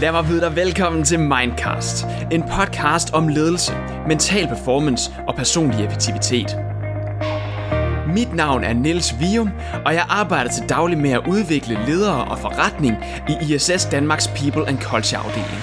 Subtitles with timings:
[0.00, 2.06] Lad mig byde dig velkommen til Mindcast.
[2.32, 3.72] En podcast om ledelse,
[4.08, 6.56] mental performance og personlig effektivitet.
[8.14, 9.50] Mit navn er Niels Vium,
[9.84, 12.96] og jeg arbejder til daglig med at udvikle ledere og forretning
[13.28, 15.62] i ISS Danmarks People and Culture afdeling.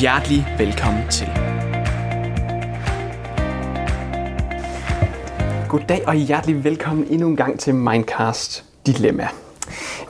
[0.00, 1.28] Hjertelig velkommen til.
[5.68, 9.28] Goddag og hjertelig velkommen endnu en gang til Mindcast Dilemma.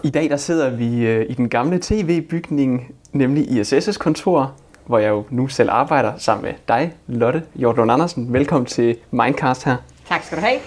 [0.03, 4.53] I dag der sidder vi øh, i den gamle tv-bygning, nemlig i ISS' kontor,
[4.87, 8.33] hvor jeg jo nu selv arbejder sammen med dig, Lotte Hjortlund Andersen.
[8.33, 9.77] Velkommen til Mindcast her.
[10.09, 10.59] Tak skal du have.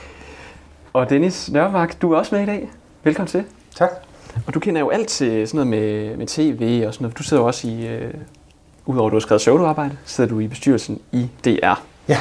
[0.94, 2.70] Og Dennis Nørmark, du er også med i dag.
[3.04, 3.44] Velkommen til.
[3.76, 3.90] Tak.
[4.48, 7.18] Og du kender jo alt til sådan noget med, med tv og sådan noget.
[7.18, 8.14] Du sidder jo også i, øh,
[8.86, 11.82] udover at du har skrevet pseudoarbejde, sidder du i bestyrelsen i DR.
[12.08, 12.18] Ja.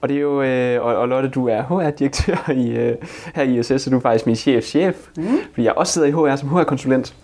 [0.00, 2.96] Og det er jo, øh, og, og Lotte, du er HR-direktør i, øh,
[3.34, 5.38] her i ISS, så du er faktisk min chef-chef, mm.
[5.52, 7.14] fordi jeg også sidder i HR som HR-konsulent.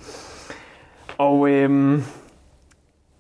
[1.19, 2.01] Og øh,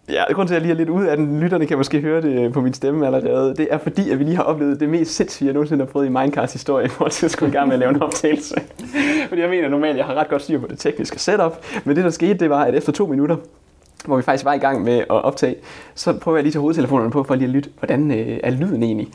[0.08, 2.22] ja, grund til, at jeg lige er lidt ude af den, lytterne kan måske høre
[2.22, 5.14] det på min stemme allerede, det er fordi, at vi lige har oplevet det mest
[5.14, 7.80] sindssyge, jeg nogensinde har prøvet i Mindcast historie, hvor jeg skulle i gang med at
[7.80, 8.54] lave en optagelse.
[9.28, 12.04] fordi jeg mener normalt, jeg har ret godt styr på det tekniske setup, men det
[12.04, 13.36] der skete, det var, at efter to minutter,
[14.04, 15.56] hvor vi faktisk var i gang med at optage,
[15.94, 18.50] så prøver jeg lige at tage hovedtelefonerne på for lige at lytte, hvordan øh, er
[18.50, 19.08] lyden egentlig.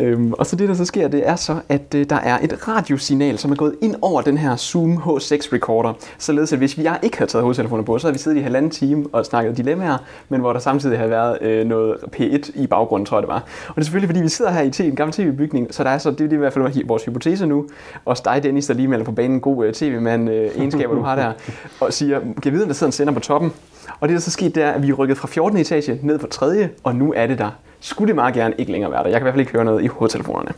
[0.00, 2.68] Øhm, og så det, der så sker, det er så, at øh, der er et
[2.68, 6.88] radiosignal, som er gået ind over den her Zoom H6 recorder, således at hvis vi
[7.02, 9.98] ikke havde taget hovedtelefonerne på, så havde vi siddet i halvanden time og snakket dilemmaer,
[10.28, 13.44] men hvor der samtidig havde været øh, noget P1 i baggrunden, tror jeg det var.
[13.68, 15.98] Og det er selvfølgelig, fordi vi sidder her i en gammel tv-bygning, så der er
[15.98, 17.66] så, det er i hvert fald vores hypotese nu,
[18.04, 19.40] og dig, Dennis, der lige melder på banen.
[19.40, 21.32] God øh, tv-mand øh, egenskaber, du har der,
[21.80, 23.52] og siger, kan vide, om der sidder en sender på toppen,
[24.00, 25.58] og det, der så skete, det er, at vi rykket fra 14.
[25.58, 26.68] etage ned på 3.
[26.84, 27.50] og nu er det der.
[27.80, 29.08] Skulle det meget gerne ikke længere være der.
[29.08, 30.52] Jeg kan i hvert fald ikke høre noget i hovedtelefonerne.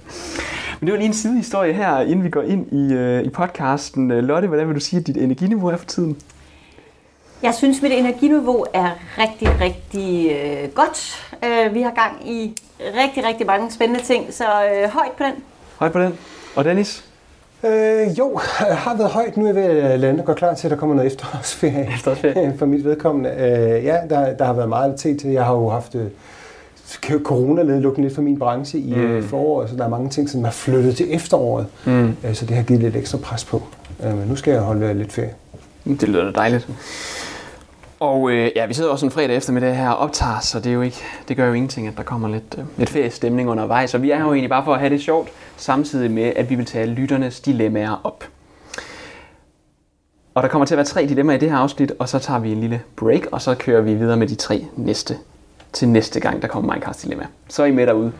[0.81, 4.09] Men det var lige en sidehistorie her, inden vi går ind i, uh, i podcasten.
[4.09, 6.17] Lotte, hvordan vil du sige, at dit energiniveau er for tiden?
[7.43, 11.27] Jeg synes, mit energiniveau er rigtig, rigtig øh, godt.
[11.45, 15.35] Øh, vi har gang i rigtig, rigtig mange spændende ting, så øh, højt på den.
[15.79, 16.19] Højt på den.
[16.57, 17.10] Og Dennis?
[17.65, 18.37] Øh, jo,
[18.85, 19.37] har været højt.
[19.37, 21.89] Nu er jeg ved at lande og gå klar til, at der kommer noget efterårsferie.
[21.95, 22.55] Efterårsferie.
[22.59, 23.31] for mit vedkommende.
[23.31, 25.31] Øh, ja, der, der har været meget til til.
[25.31, 26.07] Jeg har jo haft øh,
[27.23, 29.01] corona-nedlukning lidt for min branche i mm.
[29.01, 31.67] øh, foråret, så der er mange ting, som er flyttet til efteråret.
[31.85, 32.17] Mm.
[32.25, 33.63] Øh, så det har givet lidt ekstra pres på.
[34.05, 35.35] Øh, men nu skal jeg holde lidt ferie.
[35.85, 36.69] Det lyder da dejligt.
[38.01, 40.75] Og øh, ja, vi sidder også en fredag eftermiddag her og optager, så det, er
[40.75, 43.91] jo ikke, det gør jo ingenting, at der kommer lidt, øh, lidt feriestemning undervejs.
[43.91, 46.55] Så vi er jo egentlig bare for at have det sjovt, samtidig med, at vi
[46.55, 48.25] vil tage lytternes dilemmaer op.
[50.35, 52.41] Og der kommer til at være tre dilemmaer i det her afsnit, og så tager
[52.41, 55.17] vi en lille break, og så kører vi videre med de tre næste
[55.73, 57.27] til næste gang, der kommer Minecraft Dilemma.
[57.49, 58.13] Så er I med derude.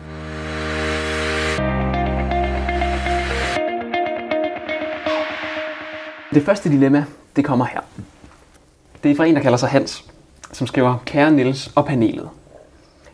[6.33, 7.05] Det første dilemma,
[7.35, 7.81] det kommer her.
[9.03, 10.05] Det er fra en, der kalder sig Hans,
[10.51, 12.29] som skriver, Kære Niels og panelet.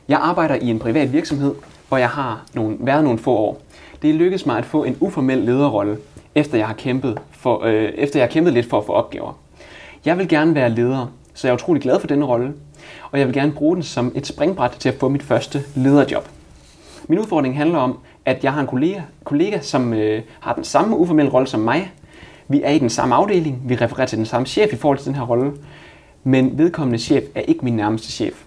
[0.07, 1.55] Jeg arbejder i en privat virksomhed,
[1.87, 3.61] hvor jeg har nogle, været nogle få år.
[4.01, 5.97] Det er lykkedes mig at få en uformel lederrolle,
[6.35, 9.39] efter jeg har kæmpet, for, øh, efter jeg har kæmpet lidt for at få opgaver.
[10.05, 12.53] Jeg vil gerne være leder, så jeg er utrolig glad for denne rolle,
[13.11, 16.27] og jeg vil gerne bruge den som et springbræt til at få mit første lederjob.
[17.07, 20.97] Min udfordring handler om, at jeg har en kollega, kollega som øh, har den samme
[20.97, 21.91] uformelle rolle som mig.
[22.47, 25.07] Vi er i den samme afdeling, vi refererer til den samme chef i forhold til
[25.07, 25.51] den her rolle,
[26.23, 28.43] men vedkommende chef er ikke min nærmeste chef.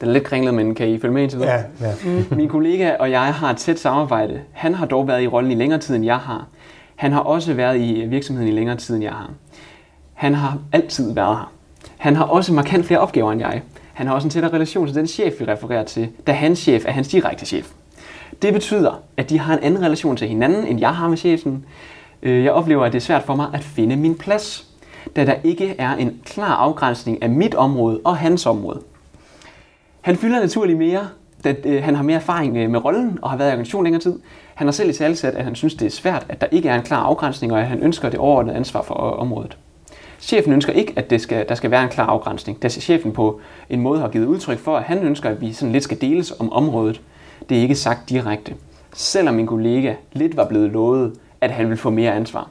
[0.00, 1.92] Den er lidt kringlet, men kan I følge med indtil Ja, ja.
[2.30, 4.40] Min kollega og jeg har et tæt samarbejde.
[4.52, 6.46] Han har dog været i rollen i længere tid, end jeg har.
[6.96, 9.30] Han har også været i virksomheden i længere tid, end jeg har.
[10.14, 11.52] Han har altid været her.
[11.96, 13.62] Han har også markant flere opgaver end jeg.
[13.92, 16.84] Han har også en tættere relation til den chef, vi refererer til, da hans chef
[16.86, 17.70] er hans direkte chef.
[18.42, 21.64] Det betyder, at de har en anden relation til hinanden, end jeg har med chefen.
[22.22, 24.66] Øh, jeg oplever, at det er svært for mig at finde min plads,
[25.16, 28.80] da der ikke er en klar afgrænsning af mit område og hans område.
[30.00, 31.08] Han fylder naturligt mere,
[31.44, 34.02] da øh, han har mere erfaring øh, med rollen og har været i organisationen længere
[34.02, 34.18] tid.
[34.54, 36.74] Han har selv i talsat, at han synes, det er svært, at der ikke er
[36.74, 39.56] en klar afgrænsning, og at han ønsker det overordnede ansvar for området.
[40.20, 43.40] Chefen ønsker ikke, at det skal, der skal være en klar afgrænsning, da chefen på
[43.70, 46.32] en måde har givet udtryk for, at han ønsker, at vi sådan lidt skal deles
[46.40, 47.00] om området.
[47.48, 48.54] Det er ikke sagt direkte.
[48.94, 52.48] Selvom min kollega lidt var blevet lovet, at han vil få mere ansvar.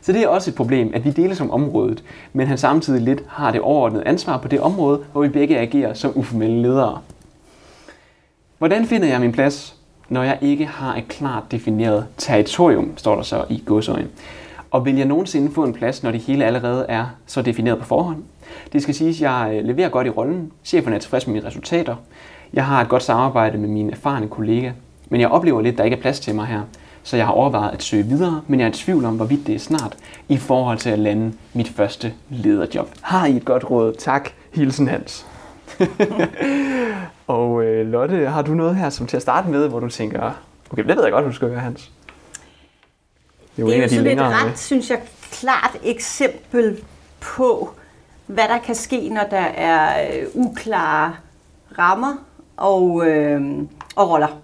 [0.00, 3.22] Så det er også et problem, at vi deles om området, men han samtidig lidt
[3.28, 7.00] har det overordnede ansvar på det område, hvor vi begge agerer som uformelle ledere.
[8.58, 9.76] Hvordan finder jeg min plads,
[10.08, 14.08] når jeg ikke har et klart defineret territorium, står der så i godsøjen.
[14.70, 17.84] Og vil jeg nogensinde få en plads, når det hele allerede er så defineret på
[17.84, 18.22] forhånd?
[18.72, 20.52] Det skal siges, at jeg øh, leverer godt i rollen.
[20.64, 21.96] Chefen er tilfreds med mine resultater.
[22.52, 24.72] Jeg har et godt samarbejde med mine erfarne kollegaer.
[25.08, 26.62] Men jeg oplever lidt, at der ikke er plads til mig her.
[27.10, 29.54] Så jeg har overvejet at søge videre, men jeg er i tvivl om, hvorvidt det
[29.54, 29.96] er snart
[30.28, 32.88] i forhold til at lande mit første lederjob.
[33.00, 33.94] Har I et godt råd?
[33.98, 34.30] Tak.
[34.52, 35.26] Hilsen Hans.
[37.26, 40.32] og øh, Lotte, har du noget her som til at starte med, hvor du tænker,
[40.72, 41.90] okay, det ved jeg godt, du skal gøre, Hans.
[43.56, 44.56] Det er jo, det er en af de længere et ret, med.
[44.56, 45.00] synes jeg,
[45.32, 46.80] klart eksempel
[47.20, 47.70] på,
[48.26, 51.14] hvad der kan ske, når der er øh, uklare
[51.78, 52.14] rammer
[52.56, 53.42] og, øh,
[53.96, 54.40] og roller.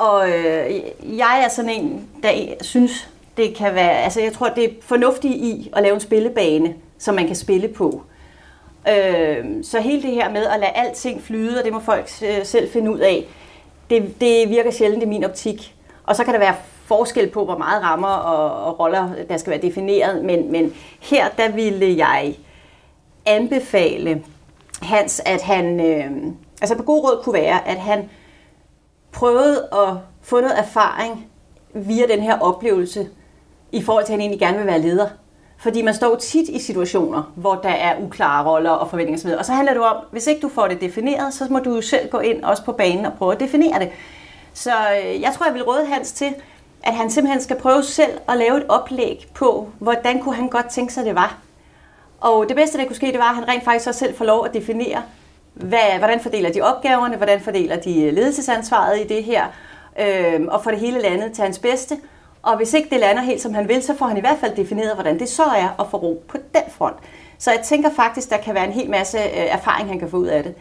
[0.00, 4.64] Og øh, jeg er sådan en, der synes, det kan være, altså jeg tror, det
[4.64, 8.02] er fornuftigt i at lave en spillebane, som man kan spille på.
[8.88, 12.44] Øh, så hele det her med at lade alting flyde, og det må folk øh,
[12.44, 13.26] selv finde ud af,
[13.90, 15.74] det, det virker sjældent i min optik.
[16.06, 16.54] Og så kan der være
[16.84, 21.28] forskel på, hvor meget rammer og, og roller, der skal være defineret, men, men her
[21.28, 22.34] der ville jeg
[23.26, 24.22] anbefale
[24.82, 28.10] Hans, at han, øh, altså på god råd kunne være, at han
[29.12, 31.26] prøvet at få noget erfaring
[31.74, 33.08] via den her oplevelse,
[33.72, 35.08] i forhold til, at han egentlig gerne vil være leder.
[35.58, 39.38] Fordi man står tit i situationer, hvor der er uklare roller og forventninger osv.
[39.38, 41.82] Og så handler det om, hvis ikke du får det defineret, så må du jo
[41.82, 43.88] selv gå ind også på banen og prøve at definere det.
[44.54, 46.34] Så øh, jeg tror, jeg vil råde Hans til,
[46.82, 50.66] at han simpelthen skal prøve selv at lave et oplæg på, hvordan kunne han godt
[50.66, 51.38] tænke sig, det var.
[52.20, 54.24] Og det bedste, der kunne ske, det var, at han rent faktisk så selv får
[54.24, 55.02] lov at definere,
[55.54, 59.44] hvad, hvordan fordeler de opgaverne, hvordan fordeler de ledelsesansvaret i det her,
[60.00, 61.96] øh, og for det hele landet til hans bedste.
[62.42, 64.56] Og hvis ikke det lander helt, som han vil, så får han i hvert fald
[64.56, 66.96] defineret, hvordan det så er at få ro på den front.
[67.38, 70.16] Så jeg tænker faktisk, der kan være en hel masse øh, erfaring, han kan få
[70.16, 70.54] ud af det.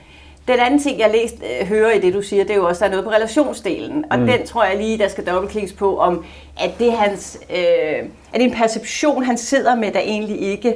[0.47, 2.79] Den anden ting, jeg læst, øh, hører i det, du siger, det er jo også,
[2.79, 4.05] der er noget på relationsdelen.
[4.11, 4.27] Og mm.
[4.27, 6.25] den tror jeg lige, der skal dobbeltklikkes på, om
[6.59, 7.57] at det, hans, øh,
[8.33, 10.75] er det en perception, han sidder med, der egentlig ikke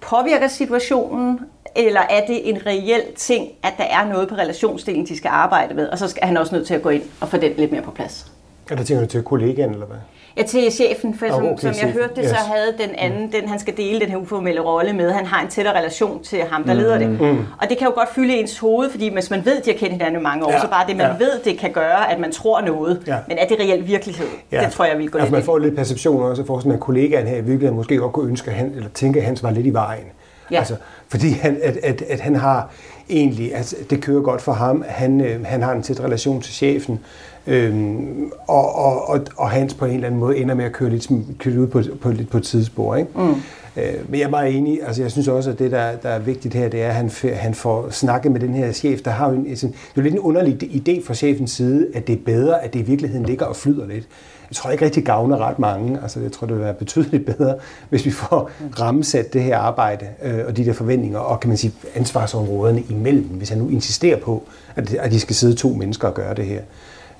[0.00, 1.40] påvirker situationen,
[1.78, 5.74] eller er det en reel ting, at der er noget på relationsdelen, de skal arbejde
[5.74, 7.72] med, og så skal han også nødt til at gå ind og få den lidt
[7.72, 8.32] mere på plads.
[8.70, 9.96] Er der tænker du til kollegaen, eller hvad?
[10.36, 12.30] Ja, til chefen, for som, okay, som jeg hørte det, yes.
[12.30, 13.30] så havde den anden, mm.
[13.30, 16.42] den han skal dele den her uformelle rolle med, han har en tættere relation til
[16.50, 16.78] ham, der mm.
[16.78, 17.08] leder det.
[17.08, 17.38] Mm.
[17.62, 19.78] Og det kan jo godt fylde ens hoved, fordi hvis man ved, at de har
[19.78, 20.60] kendt hinanden i mange år, ja.
[20.60, 21.16] så bare det, man ja.
[21.18, 23.02] ved, det kan gøre, at man tror noget.
[23.06, 23.16] Ja.
[23.28, 24.26] Men er det reelt virkelighed?
[24.52, 24.64] Ja.
[24.64, 27.26] Det tror jeg, vi gå altså, man får lidt perception også, for sådan en kollegaen
[27.26, 29.66] her i virkeligheden måske godt kunne ønske, at han, eller tænke, at han var lidt
[29.66, 30.04] i vejen.
[30.50, 30.58] Ja.
[30.58, 30.76] Altså,
[31.08, 32.70] fordi han, at, at, at han har
[33.10, 36.54] egentlig, altså, det kører godt for ham, han, øh, han har en tæt relation til
[36.54, 37.00] chefen,
[37.48, 40.90] Øhm, og, og, og, og Hans på en eller anden måde ender med at køre
[40.90, 41.08] lidt,
[41.38, 42.96] køre ud på, på, lidt på et tidsspor.
[42.96, 43.10] Ikke?
[43.14, 43.34] Mm.
[43.76, 44.82] Øh, men jeg er meget enig.
[44.86, 47.10] Altså, jeg synes også, at det, der, der er vigtigt her, det er, at han,
[47.34, 49.00] han får snakket med den her chef.
[49.00, 51.86] Der har jo en, sådan, det er jo lidt en underlig idé fra chefens side,
[51.94, 54.08] at det er bedre, at det i virkeligheden ligger og flyder lidt.
[54.50, 55.98] Jeg tror ikke rigtig gavner ret mange.
[56.02, 57.54] Altså, jeg tror, det vil være betydeligt bedre,
[57.88, 61.56] hvis vi får rammesat det her arbejde øh, og de der forventninger og kan man
[61.56, 64.42] sige ansvarsområderne imellem, hvis han nu insisterer på,
[64.76, 66.60] at, at de skal sidde to mennesker og gøre det her.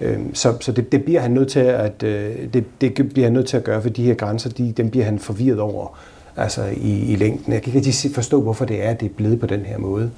[0.01, 3.33] Øhm, så så det, det bliver han nødt til at øh, det, det bliver han
[3.33, 5.99] nødt til at gøre, for de her grænser, de, dem bliver han forvirret over
[6.37, 7.53] altså i, i længden.
[7.53, 9.79] Jeg kan ikke rigtig forstå, hvorfor det er, at det er blevet på den her
[9.79, 10.11] måde.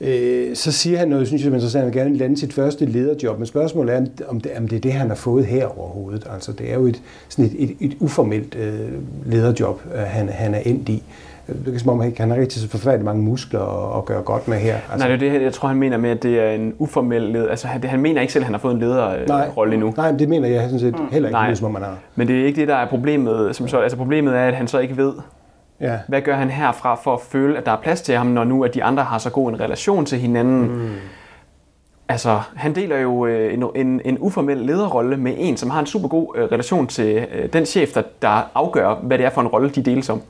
[0.00, 2.52] Øh, så siger han noget, synes jeg er interessant, at han gerne vil lande sit
[2.52, 5.78] første lederjob, men spørgsmålet er, om det, om det er det, han har fået her
[5.78, 6.26] overhovedet.
[6.32, 8.92] Altså, det er jo et, sådan et, et, et uformelt øh,
[9.26, 11.02] lederjob, øh, han, han er endt i
[11.46, 14.58] det er som om, han har rigtig så forfærdeligt mange muskler at, gøre godt med
[14.58, 14.74] her.
[14.74, 15.08] Altså.
[15.08, 17.50] Nej, det er det, jeg tror, han mener med, at det er en uformel leder.
[17.50, 19.94] Altså, han, han mener ikke selv, at han har fået en lederrolle endnu.
[19.96, 21.08] Nej, det mener jeg sådan set mm.
[21.12, 21.96] heller ikke, Nej, som om man har.
[22.14, 23.56] Men det er ikke det, der er problemet.
[23.56, 25.12] Som så, altså, problemet er, at han så ikke ved,
[25.80, 25.98] Ja.
[26.08, 28.64] Hvad gør han herfra for at føle, at der er plads til ham, når nu
[28.64, 30.62] at de andre har så god en relation til hinanden?
[30.62, 30.90] Mm.
[32.08, 35.86] Altså, han deler jo øh, en, en, en uformel lederrolle med en, som har en
[35.86, 39.40] super god øh, relation til øh, den chef, der, der afgør, hvad det er for
[39.40, 40.22] en rolle, de deles om.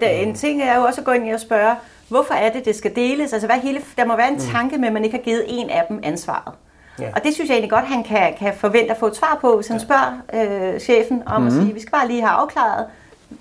[0.00, 1.74] Der, en ting er jo også at gå ind og spørge,
[2.08, 3.32] hvorfor er det, det skal deles?
[3.32, 4.40] Altså, hvad hele, der må være en mm.
[4.40, 6.54] tanke med, at man ikke har givet en af dem ansvaret.
[7.00, 7.10] Ja.
[7.16, 9.56] Og det synes jeg egentlig godt, han kan, kan forvente at få et svar på,
[9.56, 9.84] hvis han ja.
[9.84, 11.46] spørger øh, chefen om mm.
[11.46, 12.86] at sige, vi skal bare lige have afklaret,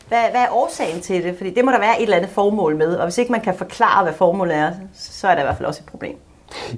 [0.07, 1.37] hvad, hvad er årsagen til det?
[1.37, 3.55] Fordi det må der være et eller andet formål med, og hvis ikke man kan
[3.55, 6.17] forklare, hvad formålet er, så er der i hvert fald også et problem.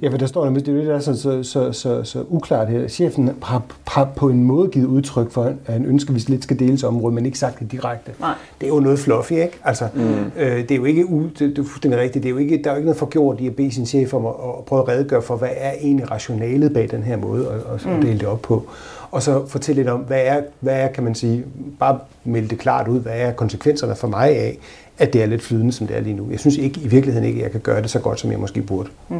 [0.02, 2.24] Ja, for der står nemlig, det er det, der er så, så, så, så, så
[2.28, 2.88] uklart her.
[2.88, 6.42] Chefen har, har på en måde givet udtryk for, at han ønsker, at vi lidt
[6.42, 8.12] skal deles området, men ikke sagt det direkte.
[8.20, 8.34] Nej.
[8.60, 9.58] Det er jo noget fluffy, ikke?
[9.64, 10.02] Altså, mm.
[10.38, 12.60] øh, det er jo ikke, u, det, det er fuldstændig rigtigt, det er jo ikke,
[12.64, 14.82] der er jo ikke noget forgjort i at bede sin chef om at, at prøve
[14.82, 18.00] at redegøre for, hvad er egentlig rationalet bag den her måde at, at mm.
[18.00, 18.66] dele det op på.
[19.10, 21.44] Og så fortælle lidt om, hvad er, hvad er, kan man sige,
[21.78, 24.58] bare melde det klart ud, hvad er konsekvenserne for mig af,
[24.98, 26.30] at det er lidt flydende, som det er lige nu.
[26.30, 28.40] Jeg synes ikke, i virkeligheden ikke, at jeg kan gøre det så godt, som jeg
[28.40, 28.88] måske burde.
[29.08, 29.16] Mm.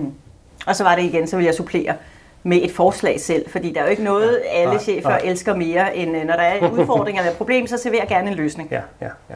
[0.67, 1.95] Og så var det igen, så vil jeg supplere
[2.43, 5.19] med et forslag selv, fordi der er jo ikke noget, ja, alle chefer ja.
[5.25, 8.09] elsker mere, end øh, når der er en udfordring eller et problem, så serverer jeg
[8.09, 8.69] gerne en løsning.
[8.71, 9.35] Ja, ja, ja.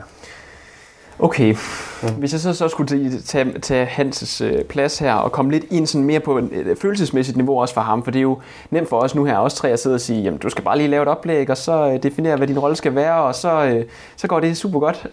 [1.20, 1.56] Okay,
[2.02, 2.08] mm.
[2.08, 5.86] hvis jeg så, så skulle tage, tage Hanses øh, plads her og komme lidt ind
[5.86, 8.38] sådan mere på et øh, følelsesmæssigt niveau også for ham, for det er jo
[8.70, 10.76] nemt for os nu her, også tre at sidde og sige, jamen du skal bare
[10.76, 13.84] lige lave et oplæg, og så definere, hvad din rolle skal være, og så,
[14.16, 15.06] så går det super godt.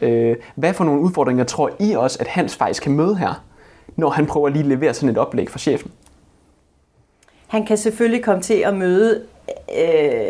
[0.56, 3.44] Hvad for nogle udfordringer tror I også, at Hans faktisk kan møde her?
[3.96, 5.92] når han prøver lige at levere sådan et oplæg for chefen?
[7.48, 9.24] Han kan selvfølgelig komme til at møde
[9.78, 10.28] øh,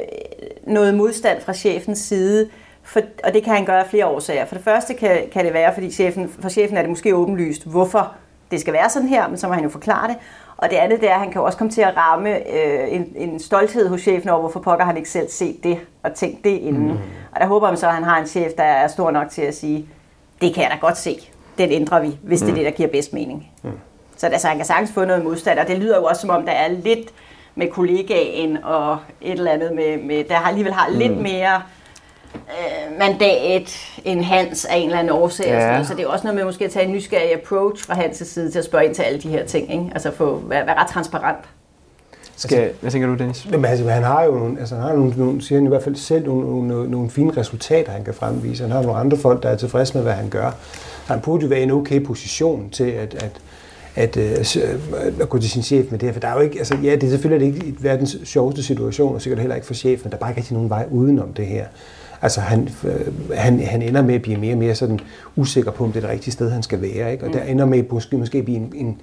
[0.63, 2.49] noget modstand fra chefens side,
[2.83, 4.45] for, og det kan han gøre af flere årsager.
[4.45, 7.67] For det første kan, kan det være, fordi chefen, for chefen er det måske åbenlyst,
[7.67, 8.13] hvorfor
[8.51, 10.15] det skal være sådan her, men så må han jo forklare det.
[10.57, 13.13] Og det andet det er, at han kan også komme til at ramme øh, en,
[13.15, 16.49] en stolthed hos chefen over, hvorfor pokker han ikke selv set det og tænkt det
[16.49, 16.87] inden.
[16.87, 16.97] Mm.
[17.31, 19.41] Og der håber man så, at han har en chef, der er stor nok til
[19.41, 19.87] at sige,
[20.41, 22.45] det kan jeg da godt se, den ændrer vi, hvis mm.
[22.45, 23.51] det er det, der giver bedst mening.
[23.63, 23.69] Mm.
[24.17, 26.45] Så altså, han kan sagtens få noget modstand, og det lyder jo også som om,
[26.45, 27.09] der er lidt
[27.55, 30.97] med kollegaen og et eller andet, med, med der alligevel har mm.
[30.97, 31.61] lidt mere
[32.35, 35.47] øh, mandat end Hans af en eller anden årsag.
[35.47, 35.83] Ja.
[35.83, 38.51] Så det er også noget med måske at tage en nysgerrig approach fra Hans' side
[38.51, 39.71] til at spørge ind til alle de her ting.
[39.71, 39.89] Ikke?
[39.93, 41.37] Altså få, være, være ret transparent.
[42.35, 43.47] Skal, altså, hvad tænker du, Dennis?
[43.51, 45.83] Jamen, altså, han har jo nogle, altså, han har nogle, nogle, siger han i hvert
[45.83, 48.63] fald selv nogle, nogle, nogle fine resultater, han kan fremvise.
[48.63, 50.51] Han har nogle andre folk, der er tilfredse med, hvad han gør.
[51.07, 53.31] Han burde jo være i en okay position til at, at,
[53.95, 54.79] at, øh, at, øh,
[55.21, 56.13] at gå til sin chef med det her.
[56.13, 59.21] For der er jo ikke, altså, ja, det er selvfølgelig ikke verdens sjoveste situation, og
[59.21, 61.65] sikkert heller ikke for chefen, der er bare ikke rigtig nogen vej udenom det her.
[62.21, 64.99] Altså han, øh, han, han ender med at blive mere og mere sådan
[65.35, 67.11] usikker på, om det er det rigtige sted, han skal være.
[67.11, 67.23] Ikke?
[67.23, 67.33] Og mm.
[67.33, 69.01] der ender med måske, måske blive en, en,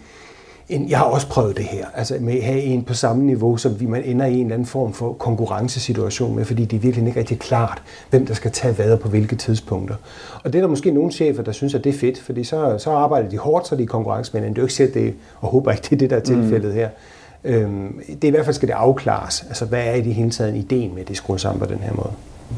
[0.72, 3.56] en, jeg har også prøvet det her, altså med at have en på samme niveau,
[3.56, 6.80] som vi man ender i en eller anden form for konkurrencesituation med, fordi det er
[6.80, 9.94] virkelig ikke rigtig klart, hvem der skal tage hvad på hvilke tidspunkter.
[10.44, 12.78] Og det er der måske nogle chefer, der synes, at det er fedt, fordi så,
[12.78, 15.48] så arbejder de hårdt, så de er konkurrencemænd, det er jo ikke selv det, og
[15.48, 16.76] håber ikke, det er det, der er tilfældet mm.
[16.76, 16.88] her.
[17.44, 20.30] Øhm, det er i hvert fald skal det afklares, altså hvad er i det hele
[20.30, 22.12] taget ideen med, at det skruer sammen på den her måde.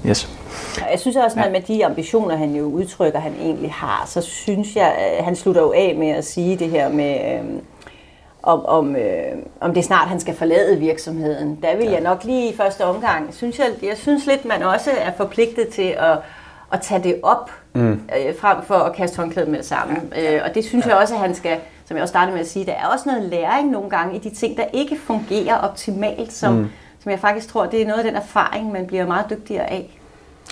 [0.06, 0.28] Yes.
[0.90, 4.76] Jeg synes også, at med de ambitioner, han jo udtrykker, han egentlig har, så synes
[4.76, 7.60] jeg, at han slutter jo af med at sige det her med, øh,
[8.44, 11.58] om, om, øh, om det snart han skal forlade virksomheden.
[11.62, 11.92] Der vil ja.
[11.92, 15.68] jeg nok lige i første omgang, synes jeg, jeg synes lidt, man også er forpligtet
[15.68, 16.18] til at,
[16.72, 17.92] at tage det op, mm.
[17.92, 20.12] øh, frem for at kaste håndklædet med det sammen.
[20.16, 20.36] Ja.
[20.36, 20.90] Øh, og det synes ja.
[20.90, 23.04] jeg også, at han skal, som jeg også startede med at sige, der er også
[23.06, 26.68] noget læring nogle gange i de ting, der ikke fungerer optimalt, som, mm
[27.04, 29.98] som jeg faktisk tror, det er noget af den erfaring, man bliver meget dygtigere af.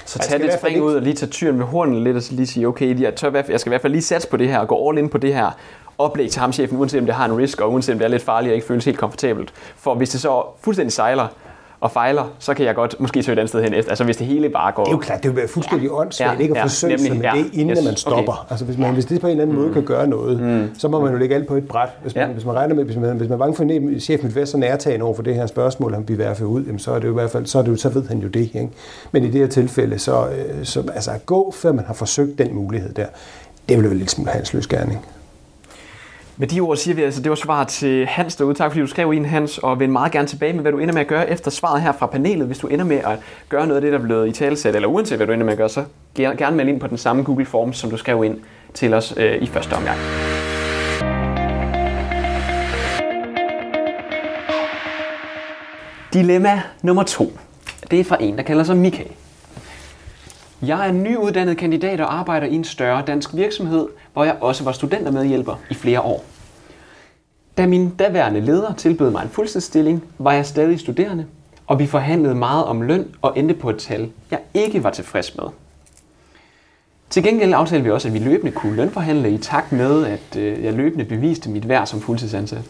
[0.06, 2.68] Så tag det spring ud og lige tage tyren med hornen lidt og lige sige,
[2.68, 4.88] okay, jeg, tør, jeg skal i hvert fald lige satse på det her og gå
[4.88, 5.50] all in på det her
[5.98, 8.08] oplæg til ham chefen, uanset om det har en risk, og uanset om det er
[8.08, 9.52] lidt farligt og ikke føles helt komfortabelt.
[9.76, 11.28] For hvis det så fuldstændig sejler,
[11.82, 13.90] og fejler, så kan jeg godt måske søge et andet sted hen efter.
[13.90, 14.84] Altså hvis det hele bare går...
[14.84, 15.94] Det er jo klart, det vil være fuldstændig ja.
[15.94, 17.32] åndssvagt ja, ikke at ja, forsøge sig med ja.
[17.36, 17.84] det, inden yes.
[17.84, 18.32] man stopper.
[18.32, 18.50] Okay.
[18.50, 19.74] Altså hvis, man, hvis det på en eller anden måde mm.
[19.74, 20.68] kan gøre noget, mm.
[20.78, 21.88] så må man jo lægge alt på et bræt.
[22.02, 22.32] Hvis man, ja.
[22.32, 23.62] hvis man regner med, hvis man, hvis man er bange for,
[24.14, 26.78] at vil være så nærtagende over for det her spørgsmål, han bliver værfet ud, jamen,
[26.78, 28.28] så er det jo i hvert fald, så, er det jo, så ved han jo
[28.28, 28.40] det.
[28.40, 28.70] Ikke?
[29.12, 32.54] Men i det her tilfælde, så, øh, så altså gå, før man har forsøgt den
[32.54, 33.06] mulighed der,
[33.68, 35.06] det vil jo lidt smule hansløs gerning.
[36.42, 38.54] Med de ord siger vi altså, det var svar til Hans derude.
[38.54, 40.94] Tak fordi du skrev ind, Hans, og vend meget gerne tilbage med, hvad du ender
[40.94, 42.46] med at gøre efter svaret her fra panelet.
[42.46, 43.18] Hvis du ender med at
[43.48, 45.52] gøre noget af det, der er blevet i talesæt, eller uanset hvad du ender med
[45.52, 45.84] at gøre, så
[46.14, 48.40] gerne meld ind på den samme Google Form, som du skrev ind
[48.74, 49.98] til os øh, i første omgang.
[56.12, 57.32] Dilemma nummer to.
[57.90, 59.10] Det er fra en, der kalder sig Michael.
[60.62, 64.72] Jeg er nyuddannet kandidat og arbejder i en større dansk virksomhed, hvor jeg også var
[64.72, 66.24] studentermedhjælper i flere år.
[67.58, 71.26] Da min daværende leder tilbød mig en fuldtidsstilling, var jeg stadig studerende,
[71.66, 75.36] og vi forhandlede meget om løn og endte på et tal, jeg ikke var tilfreds
[75.36, 75.44] med.
[77.10, 80.64] Til gengæld aftalte vi også, at vi løbende kunne lønforhandle i takt med, at øh,
[80.64, 82.64] jeg løbende beviste mit værd som fuldtidsansat.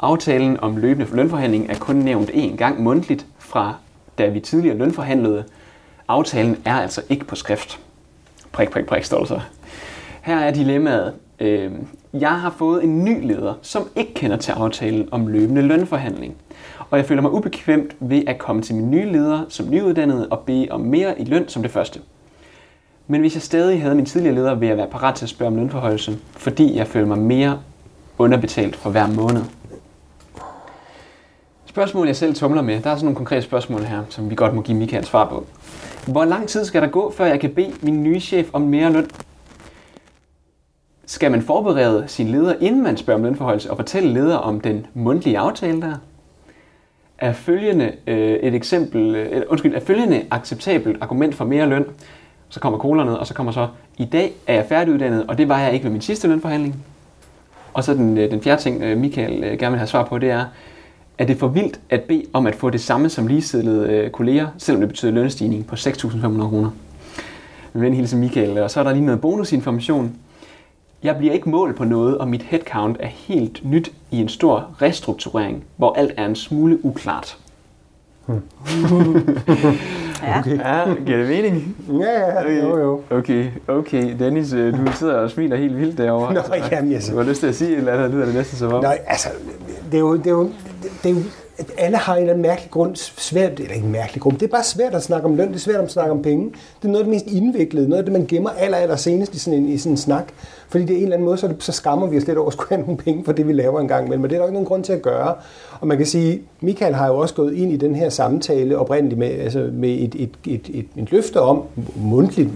[0.00, 3.74] Aftalen om løbende lønforhandling er kun nævnt én gang mundtligt fra
[4.18, 5.44] da vi tidligere lønforhandlede,
[6.10, 7.80] Aftalen er altså ikke på skrift.
[8.52, 9.40] Prik, prik, prik, står der så.
[10.22, 11.14] Her er dilemmaet.
[11.40, 11.72] Øh,
[12.12, 16.34] jeg har fået en ny leder, som ikke kender til aftalen om løbende lønforhandling.
[16.90, 20.38] Og jeg føler mig ubekvemt ved at komme til min nye leder som nyuddannet og
[20.38, 22.00] bede om mere i løn som det første.
[23.06, 25.50] Men hvis jeg stadig havde min tidligere leder, ville jeg være parat til at spørge
[25.50, 27.60] om lønforhøjelse, fordi jeg føler mig mere
[28.18, 29.42] underbetalt for hver måned.
[31.66, 32.80] Spørgsmål, jeg selv tumler med.
[32.80, 35.46] Der er sådan nogle konkrete spørgsmål her, som vi godt må give Michael svar på.
[36.06, 38.92] Hvor lang tid skal der gå, før jeg kan bede min nye chef om mere
[38.92, 39.10] løn?
[41.10, 44.86] Skal man forberede sin leder, inden man spørger om lønforholdelse, og fortælle leder om den
[44.94, 45.94] mundtlige aftale der?
[47.18, 51.84] Er følgende øh, et eksempel, øh, undskyld, er følgende acceptabelt argument for mere løn?
[52.48, 55.60] Så kommer kolonnet, og så kommer så, i dag er jeg færdiguddannet, og det var
[55.60, 56.84] jeg ikke ved min sidste lønforhandling.
[57.74, 60.18] Og så den, øh, den fjerde ting, øh, Michael øh, gerne vil have svar på,
[60.18, 60.44] det er,
[61.18, 64.48] er det for vildt at bede om at få det samme som ligesidlede øh, kolleger,
[64.58, 66.70] selvom det betyder lønstigning på 6.500 kroner.
[67.72, 70.16] Med ven hilsen Michael, og så er der lige noget bonusinformation.
[71.02, 74.70] Jeg bliver ikke målt på noget, og mit headcount er helt nyt i en stor
[74.82, 77.38] restrukturering, hvor alt er en smule uklart.
[78.26, 78.40] Hmm.
[80.22, 80.58] Ja, okay.
[80.58, 81.76] ja giver det mening?
[81.88, 82.62] Ja, ja, okay.
[82.62, 83.00] jo, jo.
[83.10, 84.18] Okay, okay.
[84.18, 86.34] Dennis, øh, du sidder og smiler helt vildt derovre.
[86.34, 86.40] Nå,
[86.72, 87.12] jamen, altså.
[87.12, 88.82] Du har lyst til at sige et eller andet, lyder det næsten som om.
[88.82, 89.28] Nej, altså,
[89.92, 90.50] det er jo, det er jo,
[91.02, 91.20] det er jo
[91.78, 94.50] alle har en eller anden mærkelig grund svært, eller ikke en mærkelig grund, det er
[94.50, 96.44] bare svært at snakke om løn, det er svært at snakke om penge.
[96.82, 99.34] Det er noget af det mest indviklede, noget af det, man gemmer aller, aller senest
[99.34, 100.24] i sådan en, i sådan en snak.
[100.68, 102.46] Fordi det er en eller anden måde, så, det, så skammer vi os lidt over
[102.46, 104.20] at skulle have nogle penge for det, vi laver engang imellem.
[104.20, 105.34] Men det er der ikke nogen grund til at gøre.
[105.80, 109.18] Og man kan sige, Michael har jo også gået ind i den her samtale oprindeligt
[109.18, 111.62] med, altså med et, et, et, et, et løfte om,
[111.96, 112.48] mundtligt,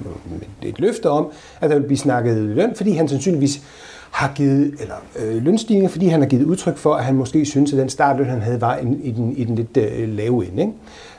[0.62, 1.26] et løfte om,
[1.60, 3.60] at der vil blive snakket løn, fordi han sandsynligvis
[4.14, 7.72] har givet, eller øh, lønstigninger, fordi han har givet udtryk for, at han måske synes,
[7.72, 10.62] at den startløn, han havde, var i den, i den lidt øh, lave ende.
[10.62, 10.72] Ikke?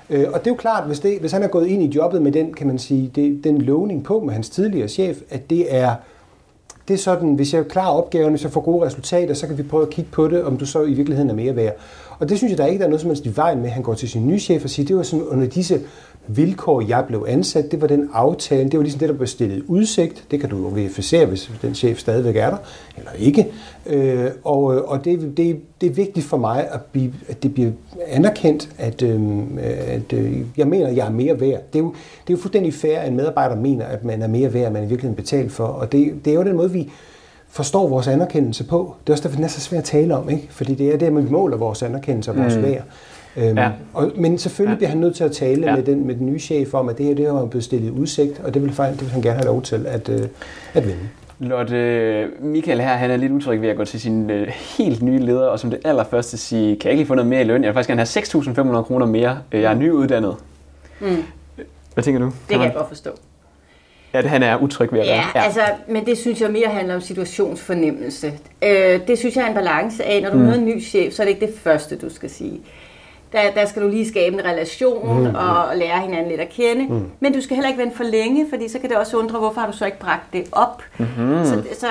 [0.10, 2.22] Øh, og det er jo klart, hvis, det, hvis han er gået ind i jobbet
[2.22, 5.76] med den, kan man sige, det, den lovning på med hans tidligere chef, at det
[5.76, 5.96] er,
[6.88, 9.64] det er sådan, hvis jeg klarer opgaven, hvis jeg får gode resultater, så kan vi
[9.64, 11.74] prøve at kigge på det, om du så i virkeligheden er mere værd.
[12.20, 13.70] Og det synes jeg, der ikke der er noget som helst i vejen med.
[13.70, 15.82] Han går til sin nye chef og siger, det var sådan under disse
[16.28, 19.64] vilkår, jeg blev ansat, det var den aftale, det var ligesom det, der blev stillet
[19.68, 20.24] udsigt.
[20.32, 22.58] Det kan du jo verificere, hvis den chef stadigvæk er der,
[22.98, 23.48] eller ikke.
[23.86, 27.72] Øh, og og det, det, det er vigtigt for mig, at, blive, at det bliver
[28.08, 29.22] anerkendt, at, øh,
[29.88, 31.62] at øh, jeg mener, at jeg er mere værd.
[31.74, 31.94] Det er, jo,
[32.28, 34.74] det er jo fuldstændig fair, at en medarbejder mener, at man er mere værd, end
[34.74, 35.66] man i virkeligheden betalt for.
[35.66, 36.90] Og det, det er jo den måde, vi
[37.56, 38.96] forstår vores anerkendelse på.
[39.04, 40.48] Det er også derfor, den er så svært at tale om, ikke?
[40.50, 42.64] fordi det er det, man måler vores anerkendelse og vores mm.
[42.64, 42.84] værd.
[43.38, 43.72] Øhm, ja.
[43.94, 44.78] og, men selvfølgelig ja.
[44.78, 45.76] bliver han nødt til at tale ja.
[45.76, 48.42] med, den, med den nye chef om, at det her det har blevet stillet udsigt,
[48.44, 50.28] og det vil, det vil han gerne have lov til at, øh,
[50.74, 51.10] at vinde.
[51.40, 55.20] Lotte, Michael her, han er lidt utryg ved at gå til sin øh, helt nye
[55.20, 57.64] leder, og som det allerførste sige, kan jeg ikke lige få noget mere i løn?
[57.64, 58.06] Jeg vil faktisk gerne
[58.56, 59.38] have 6.500 kroner mere.
[59.52, 60.36] Jeg er nyuddannet.
[61.00, 61.24] Mm.
[61.94, 62.26] Hvad tænker du?
[62.26, 63.10] Det kan, jeg godt forstå.
[64.14, 66.96] At han er utryg ved at ja, ja, altså, men det synes jeg mere handler
[66.96, 68.34] om situationsfornemmelse.
[68.64, 70.44] Øh, det synes jeg er en balance af, når du mm.
[70.44, 72.62] møder en ny chef, så er det ikke det første, du skal sige
[73.36, 76.94] der, der skal du lige skabe en relation mm, og lære hinanden lidt at kende.
[76.94, 77.12] Mm.
[77.20, 79.62] Men du skal heller ikke vente for længe, fordi så kan det også undre, hvorfor
[79.62, 80.84] har du så ikke bragt det op.
[80.98, 81.46] Mm-hmm.
[81.46, 81.88] Så, så,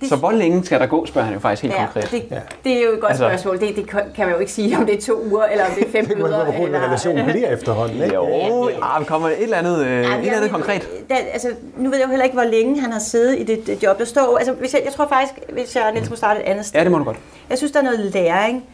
[0.00, 2.10] det, så hvor længe skal der gå, spørger han jo faktisk helt ja, konkret.
[2.10, 2.40] Det, ja.
[2.64, 3.60] det er jo et godt altså, spørgsmål.
[3.60, 5.86] Det, det kan man jo ikke sige, om det er to uger, eller om det
[5.86, 6.44] er fem det møder.
[6.44, 8.14] Det kan man relation bliver efterhånden, ikke?
[8.18, 10.88] Jo, ja, det kommer et eller andet, øh, ja, et eller andet konkret.
[11.10, 13.66] Da, altså, nu ved jeg jo heller ikke, hvor længe han har siddet i det,
[13.66, 13.98] det job.
[13.98, 16.66] Der står, altså, hvis jeg, jeg tror faktisk, hvis jeg Niels må starte et andet
[16.66, 16.80] sted.
[16.80, 17.16] Ja, det må du godt.
[17.50, 18.64] Jeg synes, der er noget læring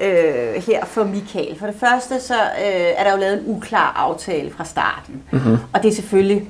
[0.00, 1.58] øh, her for Michael.
[1.58, 5.56] For det første så øh, er der jo lavet en uklar aftale fra starten, mm-hmm.
[5.72, 6.48] og det er selvfølgelig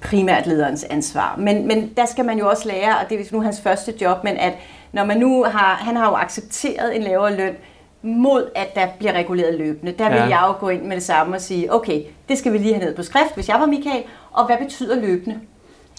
[0.00, 1.36] primært lederens ansvar.
[1.38, 4.24] Men, men der skal man jo også lære, og det er nu hans første job,
[4.24, 4.52] men at
[4.92, 7.54] når man nu har, han har jo accepteret en lavere løn,
[8.02, 9.92] mod at der bliver reguleret løbende.
[9.92, 10.24] Der vil ja.
[10.24, 12.84] jeg jo gå ind med det samme og sige, okay, det skal vi lige have
[12.84, 14.02] ned på skrift, hvis jeg var Michael,
[14.32, 15.40] og hvad betyder løbende?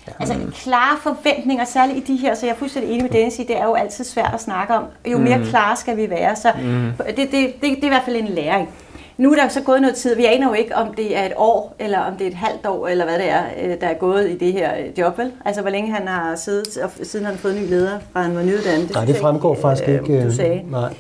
[0.08, 0.12] Ja.
[0.20, 3.44] Altså klare forventninger, særligt i de her, så jeg er fuldstændig enig med Dennis i,
[3.44, 4.84] det er jo altid svært at snakke om.
[5.12, 5.46] Jo mere mm.
[5.46, 6.92] klare skal vi være, så mm.
[7.08, 8.70] det, det, det, det er i hvert fald en læring.
[9.18, 10.16] Nu er der så gået noget tid.
[10.16, 12.66] Vi aner jo ikke, om det er et år, eller om det er et halvt
[12.66, 15.32] år, eller hvad det er, øh, der er gået i det her øh, job, vel?
[15.46, 18.22] Altså, hvor længe han har siddet, og siden han har fået en ny leder, fra
[18.22, 18.94] han var nyuddannet.
[18.94, 20.26] Nej, det fremgår faktisk øh, ikke.
[20.26, 20.62] Du sagde.
[20.72, 20.94] Nej.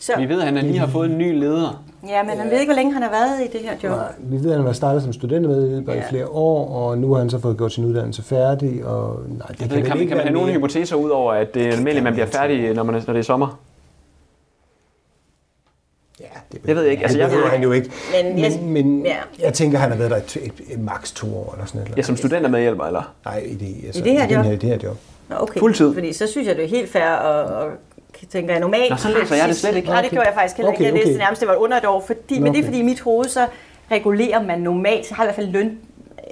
[0.00, 1.84] Så, vi ved, at han lige har fået en ny leder.
[2.08, 3.98] Ja, men han ved ikke, hvor længe han har været i det her job.
[3.98, 6.00] Nej, vi ved, at han var startet som studentermedhjælper ja.
[6.00, 8.84] i flere år, og nu har han så fået gjort sin uddannelse færdig.
[8.84, 11.62] Og, nej, det kan, kan, kan, kan man have nogle hypoteser ud over, at det
[11.66, 13.60] er almindeligt, man bliver færdig, når, man, når det er sommer?
[16.20, 17.02] Ja, det, jeg ved ikke.
[17.02, 17.90] Altså, det ved han jo ikke.
[18.12, 19.16] Men, jeg, men, men ja.
[19.38, 21.96] jeg tænker, han har været der et, et, et, maks to år eller sådan noget.
[21.96, 23.14] Ja, som studentermedhjælper, eller?
[23.24, 24.44] Nej, i det, altså, I det her i job?
[24.44, 24.96] Her, i det her job.
[25.28, 25.60] Nå, okay.
[25.60, 25.94] Fuldtid?
[25.94, 27.72] Fordi så synes jeg, det er helt fair at, at
[28.32, 28.90] tænker jeg normalt.
[28.90, 29.88] Nå, så læser jeg det slet ikke.
[29.88, 30.82] Nej, det gjorde jeg faktisk heller ikke.
[30.82, 30.98] Okay, okay.
[30.98, 32.42] Jeg læste nærmest, det var under et år, fordi, okay.
[32.42, 33.46] men det er fordi i mit hoved, så
[33.90, 35.78] regulerer man normalt, så har i hvert fald løn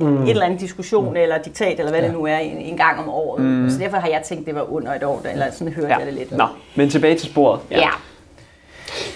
[0.00, 0.22] mm.
[0.22, 1.16] et eller andet diskussion mm.
[1.16, 2.06] eller diktat, eller hvad ja.
[2.06, 3.44] det nu er, en, en gang om året.
[3.44, 3.70] Mm.
[3.70, 5.98] Så derfor har jeg tænkt, det var under et år, eller sådan hørte ja.
[5.98, 6.36] jeg det lidt.
[6.36, 7.60] Nå, men tilbage til sporet.
[7.70, 7.78] Ja.
[7.78, 7.90] ja.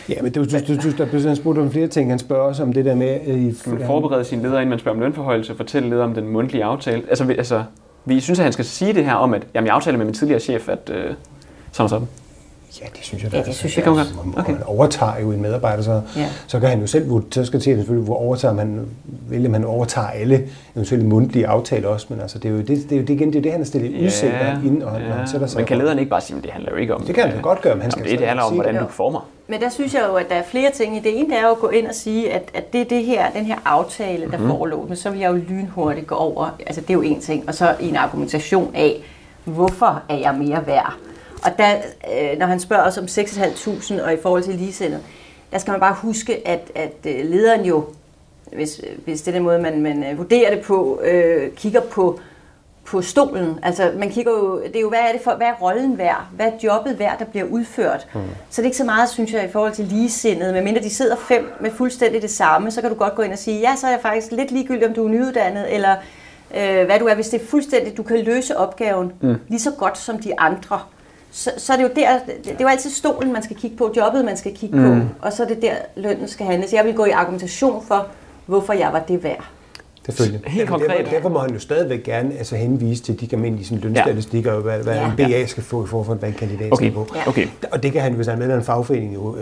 [0.09, 2.11] Ja, men du, du, du, der bliver spurgt om flere ting.
[2.11, 3.21] Han spørger også om det der med...
[3.27, 6.29] Øh, I, man forberede sin leder, inden man spørger om lønforhøjelse, fortælle leder om den
[6.29, 7.03] mundtlige aftale.
[7.09, 7.65] Altså, vi, altså,
[8.05, 10.15] vi synes, at han skal sige det her om, at jamen, jeg aftaler med min
[10.15, 11.15] tidligere chef, at øh,
[11.73, 12.09] sådan og sådan.
[12.81, 13.37] Ja, det synes jeg da.
[13.37, 14.15] Ja, det synes jeg også.
[14.25, 14.53] Man, okay.
[14.53, 16.29] man overtager jo en medarbejder, så, ja.
[16.47, 20.09] så kan han jo selv, så skal til selvfølgelig, hvor overtager man, vælger man overtager
[20.09, 23.11] alle eventuelle mundtlige aftaler også, men altså, det er jo det, det, er jo det,
[23.11, 24.33] igen, det, er det han har stillet ja, udsigt
[24.65, 25.07] ind, og ja.
[25.07, 27.03] han sætter sig Men kan lederen ikke bare sige, at det handler jo ikke om...
[27.03, 29.29] Det kan han godt gøre, men han skal det, det handler om, hvordan du performer.
[29.47, 31.21] Men der synes jeg jo, at der er flere ting i det.
[31.21, 33.45] ene er jo at gå ind og sige, at, at det er det her, den
[33.45, 34.51] her aftale, der mm-hmm.
[34.51, 37.49] forelå, men så vil jeg jo lynhurtigt gå over, altså det er jo en ting,
[37.49, 38.97] og så en argumentation af,
[39.45, 40.95] hvorfor er jeg mere værd?
[41.45, 41.75] Og der,
[42.13, 45.01] øh, når han spørger os om 6.500 og i forhold til ligesindet,
[45.53, 47.85] der skal man bare huske, at, at øh, lederen jo,
[48.53, 52.21] hvis, hvis det er den måde, man, man øh, vurderer det på, øh, kigger på,
[52.85, 53.59] på stolen.
[53.63, 56.27] Altså, man kigger jo, det er jo, hvad er det for, hvad er rollen værd?
[56.37, 58.07] Hvad er jobbet værd, der bliver udført?
[58.15, 58.21] Mm.
[58.51, 60.55] Så det er ikke så meget, synes jeg, i forhold til ligesindet.
[60.55, 63.33] Men mindre de sidder fem med fuldstændig det samme, så kan du godt gå ind
[63.33, 65.97] og sige, ja, så er jeg faktisk lidt ligegyldig, om du er nyuddannet, eller
[66.57, 69.37] øh, hvad du er, hvis det er fuldstændig, du kan løse opgaven mm.
[69.49, 70.81] lige så godt som de andre.
[71.31, 73.93] Så, så er det jo der, det er jo altid stolen, man skal kigge på,
[73.97, 75.01] jobbet, man skal kigge mm.
[75.01, 76.73] på, og så er det der, lønnen skal handles.
[76.73, 78.07] Jeg vil gå i argumentation for,
[78.47, 79.45] hvorfor jeg var det værd.
[80.13, 80.51] Selvfølgelig.
[80.51, 80.91] Helt konkret.
[80.91, 84.61] Derfor, derfor må han jo stadigvæk gerne altså, henvise til de almindelige sådan, lønstatistikker, ja.
[84.61, 85.11] hvad, hvad ja.
[85.11, 86.85] en BA skal få i forhold til, hvad en kandidat okay.
[86.85, 87.07] skal få.
[87.15, 87.29] Ja.
[87.29, 87.47] Okay.
[87.71, 89.37] Og det kan han, hvis han er med i en fagforening, jo,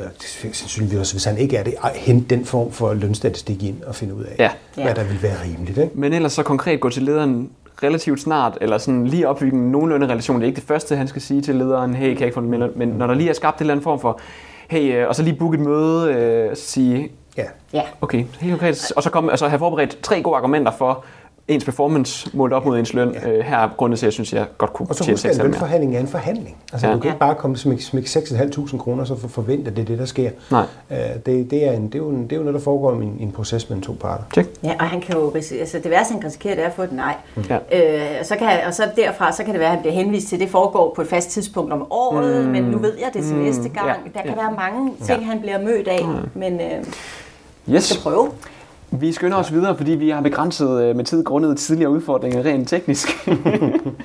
[0.53, 4.15] sandsynligvis også, hvis han ikke er det, hente den form for lønstatistik ind og finde
[4.15, 4.83] ud af, ja.
[4.83, 5.79] hvad der vil være rimeligt.
[5.79, 5.91] Ikke?
[5.95, 7.51] Men ellers så konkret gå til lederen
[7.83, 10.37] relativt snart, eller sådan lige opbygge en nogenlunde relation.
[10.37, 12.41] Det er ikke det første, han skal sige til lederen, hey, kan jeg ikke få
[12.41, 14.21] en men når der lige er skabt en eller anden form for,
[14.69, 17.45] hey, øh, og så lige booke et møde, øh, sige, Ja.
[17.73, 17.83] ja.
[18.01, 18.93] Okay, helt konkret.
[18.97, 21.05] Og så kom, altså, have forberedt tre gode argumenter for,
[21.49, 23.13] ens performance målt op mod ens løn.
[23.13, 23.31] Ja.
[23.31, 25.37] Øh, her er grunden til, at jeg synes, jeg godt kunne Og så husk, at
[25.37, 26.57] en lønforhandling er en forhandling.
[26.73, 26.95] Altså, ja.
[26.95, 29.99] du kan ikke bare komme med 6.500 kroner, så for forvente, at det er det,
[29.99, 30.31] der sker.
[30.51, 30.65] Nej.
[30.91, 33.01] Øh, det, det, er en, det, er jo en, det er jo noget, der foregår
[33.01, 34.25] i en, en proces mellem to parter.
[34.33, 34.49] Check.
[34.65, 36.83] Ja, og han kan jo, altså, det værste, han kan risikere, det er at få
[36.83, 37.15] et nej.
[37.49, 37.59] Ja.
[38.19, 40.41] Øh, så kan, og så derfra, så kan det være, at han bliver henvist til,
[40.41, 42.53] det foregår på et fast tidspunkt om året, mm.
[42.53, 43.43] men nu ved jeg det til mm.
[43.43, 43.87] næste gang.
[43.87, 43.95] Ja.
[44.15, 44.43] Der kan ja.
[44.43, 45.27] være mange ting, ja.
[45.27, 46.41] han bliver mødt af, mm.
[46.41, 47.85] men øh, yes.
[47.85, 48.29] skal prøve.
[49.01, 52.69] Vi skynder os videre, fordi vi har begrænset øh, med tid grundet tidligere udfordringer rent
[52.69, 53.09] teknisk.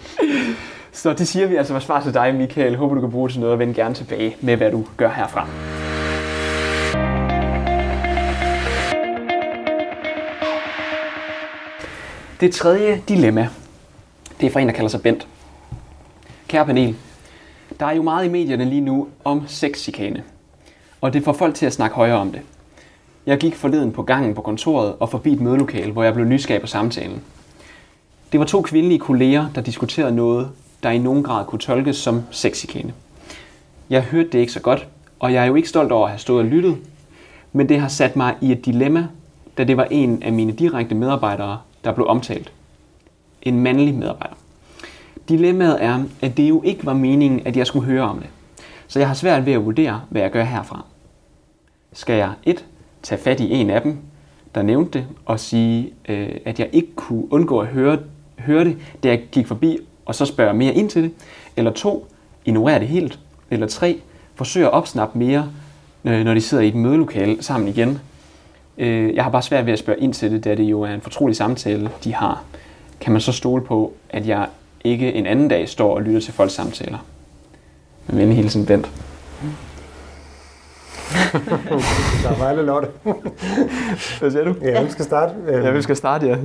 [0.92, 2.76] Så det siger vi altså var svar til dig, Michael.
[2.76, 5.10] Håber, du kan bruge det til noget og vende gerne tilbage med, hvad du gør
[5.10, 5.48] herfra.
[12.42, 13.48] Det tredje dilemma,
[14.42, 15.28] det er fra en, der kalder sig Bent.
[16.48, 16.96] Kære panel,
[17.80, 20.24] der er jo meget i medierne lige nu om sexchikane.
[21.02, 22.42] Og det får folk til at snakke højere om det.
[23.26, 26.62] Jeg gik forleden på gangen på kontoret og forbi et mødelokale, hvor jeg blev nysgerrig
[26.62, 27.22] på samtalen.
[28.32, 30.50] Det var to kvindelige kolleger, der diskuterede noget,
[30.84, 32.94] der i nogen grad kunne tolkes som sexikane.
[33.90, 34.88] Jeg hørte det ikke så godt,
[35.20, 36.78] og jeg er jo ikke stolt over at have stået og lyttet,
[37.54, 39.08] men det har sat mig i et dilemma,
[39.58, 42.52] da det var en af mine direkte medarbejdere, der blev omtalt.
[43.42, 44.36] En mandlig medarbejder.
[45.30, 48.30] Dilemmaet er, at det jo ikke var meningen, at jeg skulle høre om det.
[48.88, 50.86] Så jeg har svært ved at vurdere, hvad jeg gør herfra.
[51.94, 52.66] Skal jeg 1
[53.04, 53.98] tage fat i en af dem,
[54.56, 57.98] der nævnte det, og sige, øh, at jeg ikke kunne undgå at høre,
[58.40, 61.12] høre det, da jeg gik forbi, og så spørge mere ind til det.
[61.58, 62.08] Eller to,
[62.46, 63.20] ignorere det helt.
[63.52, 64.02] Eller tre,
[64.36, 65.52] forsøge at opsnappe mere,
[66.06, 68.00] øh, når de sidder i et mødelokale sammen igen.
[68.78, 70.94] Øh, jeg har bare svært ved at spørge ind til det, da det jo er
[70.94, 72.44] en fortrolig samtale, de har.
[73.00, 74.48] Kan man så stole på, at jeg
[74.84, 76.98] ikke en anden dag står og lytter til folks samtaler?
[78.08, 78.90] Med venlig hilsen, Bent.
[79.42, 79.71] Mm.
[82.24, 82.88] der er mig Lotte.
[84.20, 84.56] Hvad siger du?
[84.62, 85.34] Ja, hvem skal starte?
[85.48, 86.38] Ja, hvem skal starte, ja.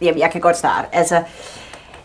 [0.00, 0.88] Jamen, jeg kan godt starte.
[0.92, 1.22] Altså,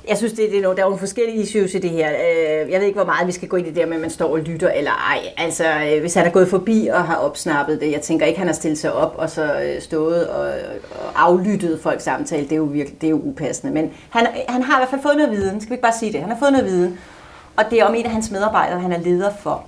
[0.10, 2.10] jeg synes, det, det er noget, der er nogle forskellige issues i det her.
[2.10, 4.02] Øh, jeg ved ikke, hvor meget vi skal gå ind i det der med, at
[4.02, 5.20] man står og lytter eller ej.
[5.38, 8.48] Altså, øh, hvis han er gået forbi og har opsnappet det, jeg tænker ikke, han
[8.48, 10.46] har stillet sig op og så øh, stået og,
[10.92, 12.44] og aflyttet folks samtale.
[12.44, 13.74] Det er jo virkelig det er jo upassende.
[13.74, 15.62] Men han, han har i hvert fald fået noget viden.
[15.62, 16.22] Skal vi ikke bare sige det?
[16.22, 17.00] Han har fået noget viden.
[17.58, 19.66] Og det er om en af hans medarbejdere, han er leder for.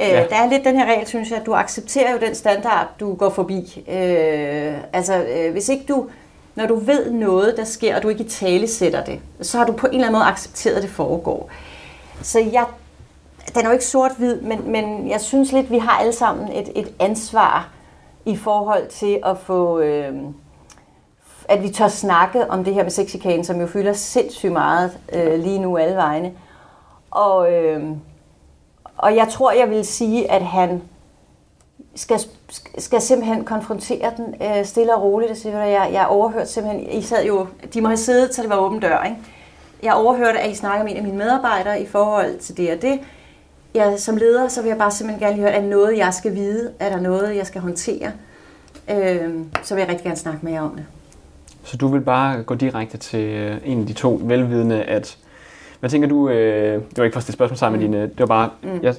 [0.00, 0.26] Øh, ja.
[0.30, 3.14] Der er lidt den her regel, synes jeg, at du accepterer jo den standard, du
[3.14, 3.84] går forbi.
[3.88, 6.06] Øh, altså, øh, hvis ikke du,
[6.54, 9.66] når du ved noget, der sker, og du ikke i tale sætter det, så har
[9.66, 11.50] du på en eller anden måde accepteret, at det foregår.
[12.22, 12.64] Så jeg,
[13.54, 16.72] den er jo ikke sort-hvid, men, men jeg synes lidt, vi har alle sammen et,
[16.74, 17.68] et ansvar
[18.24, 19.80] i forhold til at få...
[19.80, 20.14] Øh,
[21.48, 25.40] at vi tør snakke om det her med sexikane, som jo fylder sindssygt meget øh,
[25.40, 26.32] lige nu alle vegne.
[27.10, 27.52] Og...
[27.52, 27.82] Øh,
[29.02, 30.82] og jeg tror, jeg vil sige, at han
[31.94, 32.20] skal,
[32.78, 35.30] skal simpelthen konfrontere den øh, stille og roligt.
[35.30, 38.42] Altså, det siger, jeg, jeg overhørte simpelthen, I sad jo, de må have siddet, så
[38.42, 39.16] det var åben dør, ikke?
[39.82, 42.82] Jeg overhørte, at I snakker med en af mine medarbejdere i forhold til det og
[42.82, 43.00] det.
[43.74, 46.72] Jeg, som leder, så vil jeg bare simpelthen gerne høre, er noget, jeg skal vide?
[46.78, 48.12] Er der noget, jeg skal håndtere?
[48.90, 49.30] Øh,
[49.62, 50.84] så vil jeg rigtig gerne snakke med jer om det.
[51.64, 55.16] Så du vil bare gå direkte til øh, en af de to velvidende, at
[55.82, 57.90] hvad tænker du, øh, det var ikke for at stille spørgsmål sammen mm.
[57.90, 58.80] med dine, det var bare, mm.
[58.82, 58.94] jeg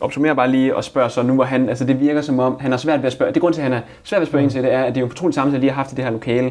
[0.00, 2.70] opsummerer bare lige og spørger så nu, hvor han, altså det virker som om, han
[2.70, 4.42] har svært ved at spørge, det grund til, at han er svært ved at spørge
[4.42, 4.44] mm.
[4.44, 5.94] ind til det, er, at det er jo en fortrolig samtale, lige har haft i
[5.94, 6.50] det her lokale.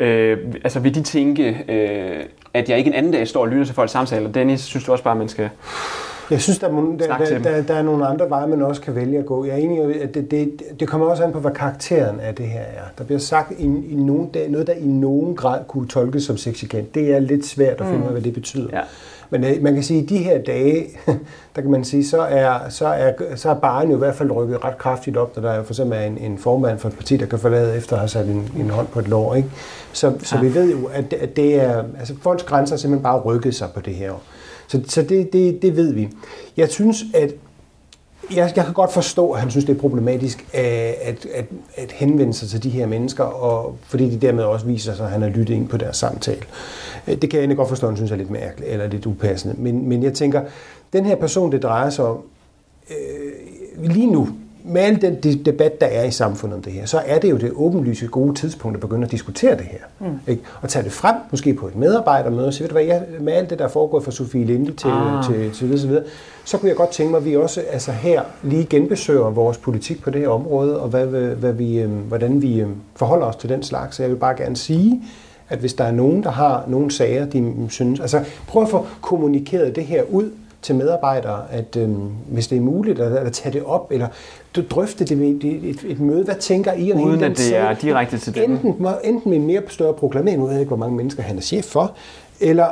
[0.00, 3.64] Øh, altså vil de tænke, øh, at jeg ikke en anden dag står og lytter
[3.64, 4.32] til folks samtaler?
[4.32, 5.50] Dennis, synes du også bare, at man skal
[6.30, 9.18] jeg synes, der, der, der, der, der er nogle andre veje, man også kan vælge
[9.18, 9.44] at gå.
[9.44, 12.46] Jeg er enig at det, det, det kommer også an på, hvad karakteren af det
[12.46, 12.82] her er.
[12.98, 16.94] Der bliver sagt i, i nogen, noget, der i nogen grad kunne tolkes som sexikant.
[16.94, 18.68] Det er lidt svært at finde ud af, hvad det betyder.
[18.72, 18.80] Ja.
[19.30, 20.86] Men øh, man kan sige, at de her dage,
[21.56, 24.30] der kan man sige, så er, så er, så er barnet jo i hvert fald
[24.30, 27.16] rykket ret kraftigt op, når der for eksempel er en, en formand for et parti,
[27.16, 29.34] der kan forlade efter at have sat en, en hånd på et lår.
[29.34, 29.50] Ikke?
[29.92, 30.42] Så, så ja.
[30.42, 33.68] vi ved jo, at, at det er, altså folks grænser har simpelthen bare rykket sig
[33.74, 34.12] på det her.
[34.68, 36.08] Så, så det, det, det ved vi.
[36.56, 37.34] Jeg synes, at
[38.34, 40.60] jeg, jeg kan godt forstå, at han synes, det er problematisk øh,
[41.02, 41.44] at, at,
[41.76, 45.12] at, henvende sig til de her mennesker, og, fordi de dermed også viser sig, at
[45.12, 46.42] han har lyttet ind på deres samtale.
[47.08, 49.06] Øh, det kan jeg egentlig godt forstå, at han synes er lidt mærkeligt, eller lidt
[49.06, 49.54] upassende.
[49.58, 50.42] Men, men jeg tænker,
[50.92, 52.22] den her person, det drejer sig om,
[52.90, 54.28] øh, lige nu,
[54.68, 57.36] med al den debat, der er i samfundet om det her, så er det jo
[57.36, 59.78] det åbenlyse gode tidspunkt at begynde at diskutere det her.
[60.00, 60.06] Mm.
[60.26, 60.42] Ikke?
[60.62, 63.32] Og tage det frem, måske på et medarbejdermøde, og sige, ved du hvad, jeg, med
[63.32, 65.24] alt det, der er foregået fra Sofie Linde til, ah.
[65.24, 66.10] til, til, til videre, så,
[66.44, 70.02] så kunne jeg godt tænke mig, at vi også altså her lige genbesøger vores politik
[70.02, 73.48] på det her område, og hvad, hvad vi, øhm, hvordan vi øhm, forholder os til
[73.48, 73.96] den slags.
[73.96, 75.02] Så jeg vil bare gerne sige,
[75.48, 78.00] at hvis der er nogen, der har nogle sager, de synes...
[78.00, 80.30] Altså, prøv at få kommunikeret det her ud,
[80.66, 81.88] til medarbejdere, at øh,
[82.26, 84.08] hvis det er muligt, at, at tage det op, eller
[84.56, 86.24] du drøfte det ved et, et, et møde.
[86.24, 87.56] Hvad tænker I om Uden at det sag?
[87.56, 88.50] er direkte til dem?
[88.50, 91.36] Enten, enten med en mere større proklamering, nu ved jeg ikke, hvor mange mennesker han
[91.36, 91.92] er chef for,
[92.40, 92.66] eller,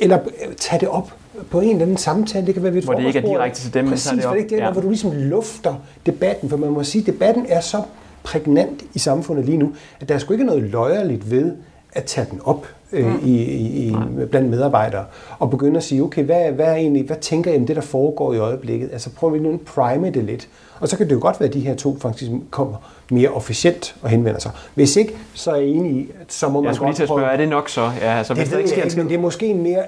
[0.00, 0.18] eller
[0.56, 1.12] tage det op
[1.50, 2.46] på en eller anden samtale.
[2.46, 4.26] Det kan være ved et Hvor det ikke er direkte til dem, Præcis, men det
[4.26, 4.32] op.
[4.34, 4.70] Præcis, det ja.
[4.70, 5.74] hvor du ligesom lufter
[6.06, 7.82] debatten, for man må sige, at debatten er så
[8.22, 11.52] prægnant i samfundet lige nu, at der sgu ikke noget løjerligt ved
[11.96, 13.20] at tage den op øh, mm.
[13.24, 13.42] i,
[13.86, 13.96] i,
[14.30, 15.04] blandt medarbejdere,
[15.38, 17.82] og begynde at sige, okay, hvad, hvad, er egentlig, hvad tænker I om det, der
[17.82, 18.88] foregår i øjeblikket?
[18.92, 20.48] Altså prøv at nu at prime det lidt.
[20.80, 22.76] Og så kan det jo godt være, at de her to faktisk kommer
[23.10, 24.50] mere officielt og henvender sig.
[24.74, 27.02] Hvis ikke, så er jeg enig i, at så må man Jeg skulle lige til
[27.02, 27.90] at spørge, er det nok så?
[28.00, 29.82] Ja, så det, det, ikke sker men det, er måske en mere,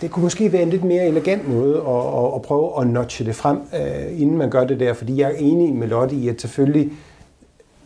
[0.00, 3.24] det kunne måske være en lidt mere elegant måde at, at, at prøve at notche
[3.24, 4.92] det frem, uh, inden man gør det der.
[4.92, 6.92] Fordi jeg er enig med Lotte i, at selvfølgelig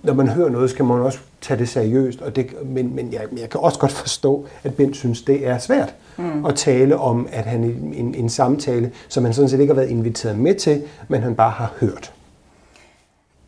[0.07, 2.23] når man hører noget, skal man også tage det seriøst.
[2.23, 5.59] Og det, men men jeg, jeg kan også godt forstå, at Bent synes, det er
[5.59, 6.45] svært mm.
[6.47, 9.81] at tale om, at han i en, en samtale, som han sådan set ikke har
[9.81, 12.13] været inviteret med til, men han bare har hørt.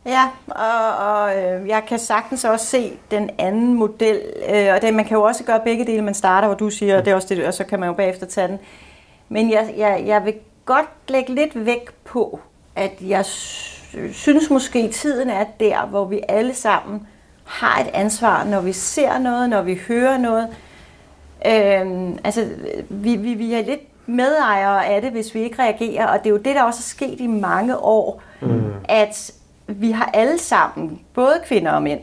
[0.05, 4.93] Ja, og, og øh, jeg kan sagtens også se den anden model, øh, og det,
[4.93, 6.01] man kan jo også gøre begge dele.
[6.01, 7.03] Man starter, hvor du siger, mm.
[7.03, 8.59] det er også det, og så kan man jo bagefter tage den.
[9.29, 10.33] Men jeg, jeg, jeg vil
[10.65, 12.39] godt lægge lidt væk på,
[12.75, 13.25] at jeg
[14.11, 17.07] synes måske, tiden er der, hvor vi alle sammen
[17.43, 20.47] har et ansvar, når vi ser noget, når vi hører noget.
[21.47, 22.47] Øhm, altså,
[22.89, 26.29] vi, vi, vi er lidt medejere af det, hvis vi ikke reagerer, og det er
[26.29, 28.73] jo det, der også er sket i mange år, mm.
[28.83, 29.31] at
[29.67, 31.99] vi har alle sammen, både kvinder og mænd,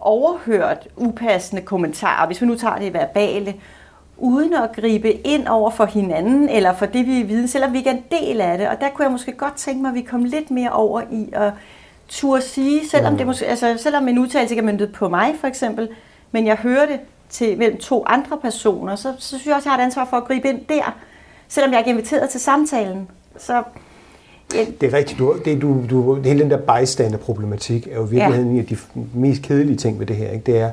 [0.00, 3.54] overhørt upassende kommentarer, hvis vi nu tager det verbale,
[4.20, 7.90] uden at gribe ind over for hinanden, eller for det, vi ved, selvom vi ikke
[7.90, 8.68] er en del af det.
[8.68, 11.28] Og der kunne jeg måske godt tænke mig, at vi kom lidt mere over i
[11.32, 11.52] at
[12.08, 15.46] turde sige, selvom, det måske, altså, selvom en udtalelse ikke er myndet på mig, for
[15.46, 15.88] eksempel,
[16.32, 19.70] men jeg hører det til mellem to andre personer, så, så synes jeg også, at
[19.70, 20.96] jeg har et ansvar for at gribe ind der,
[21.48, 23.08] selvom jeg ikke er inviteret til samtalen.
[23.38, 23.62] Så.
[24.50, 25.18] Det er rigtigt.
[25.18, 28.54] Du, det, du, du, hele den der bystander-problematik er jo i virkeligheden ja.
[28.54, 28.76] en af de
[29.14, 30.30] mest kedelige ting ved det her.
[30.30, 30.44] Ikke?
[30.46, 30.70] Det er,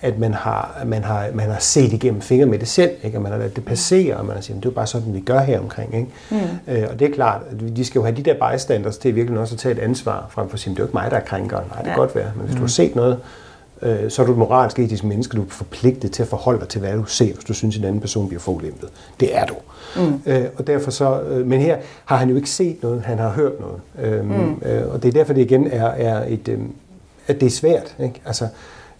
[0.00, 3.18] at man har, man har, man har set igennem fingre med det selv, ikke?
[3.18, 5.20] og man har ladet det passere, og man har sagt, det er bare sådan, vi
[5.20, 5.94] gør her omkring.
[5.94, 6.08] Ikke?
[6.30, 6.72] Mm.
[6.74, 9.40] Øh, og det er klart, at de skal jo have de der bystanders til virkelig
[9.40, 11.16] også at tage et ansvar, frem for at sige, det er jo ikke mig, der
[11.16, 11.64] er krænkeren.
[11.68, 11.98] Nej, det kan ja.
[11.98, 12.56] godt være, men hvis mm.
[12.56, 12.68] du har mm.
[12.68, 13.18] set noget,
[13.82, 16.68] øh, så er du et moralsk etisk menneske, du er forpligtet til at forholde dig
[16.68, 18.88] til, hvad du ser, hvis du synes, at en anden person bliver forulempet.
[19.20, 19.54] Det er du.
[19.96, 20.20] Mm.
[20.26, 23.30] Øh, og derfor så, øh, men her har han jo ikke set noget, han har
[23.30, 23.80] hørt noget.
[24.02, 24.62] Øh, mm.
[24.62, 26.58] øh, og det er derfor, det igen er, er et, øh,
[27.26, 27.96] at det er svært.
[28.00, 28.20] Ikke?
[28.26, 28.48] Altså,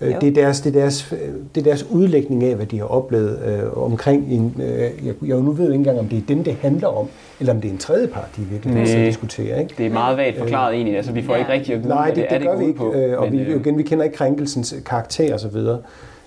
[0.00, 1.14] Øh, det er, deres, det, er deres,
[1.54, 4.54] det er deres udlægning af, hvad de har oplevet øh, omkring en...
[4.58, 7.08] Øh, jeg, jeg nu ved ikke engang, om det er dem, det handler om,
[7.40, 9.62] eller om det er en tredje part, de virkelig Nej, skal diskutere.
[9.62, 9.74] Ikke?
[9.78, 11.38] Det er meget vagt forklaret øh, egentlig, altså vi får ja.
[11.38, 12.94] ikke rigtig at vide, Nej, det, det, det, det gør det vi ikke, på.
[12.94, 15.78] Øh, og men, vi, igen, vi kender ikke krænkelsens karakter og så videre.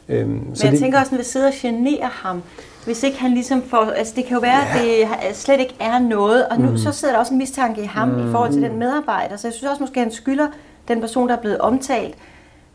[0.10, 2.42] Øhm, men så jeg det, tænker også, at vi sidder og generer ham,
[2.86, 3.78] hvis ikke han ligesom får...
[3.78, 5.10] Altså det kan jo være, ja.
[5.22, 6.78] at det slet ikke er noget, og nu mm.
[6.78, 8.28] så sidder der også en mistanke i ham mm.
[8.28, 10.48] i forhold til den medarbejder, så jeg synes også måske, at han skylder
[10.88, 12.16] den person, der er blevet omtalt,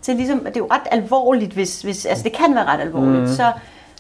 [0.07, 3.21] til ligesom, det er jo ret alvorligt, hvis, hvis altså det kan være ret alvorligt,
[3.21, 3.27] mm.
[3.27, 3.53] så,